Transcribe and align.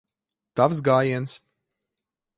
Tavs 0.59 0.81
gājiens. 0.89 1.37